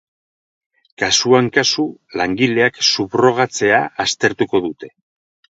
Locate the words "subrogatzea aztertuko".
2.89-4.65